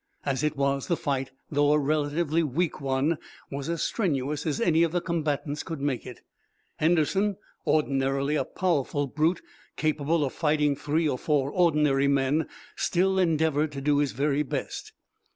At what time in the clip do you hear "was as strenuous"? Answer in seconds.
3.51-4.47